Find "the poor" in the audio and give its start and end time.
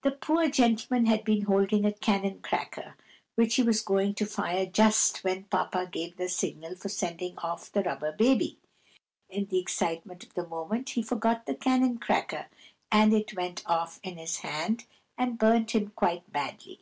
0.00-0.48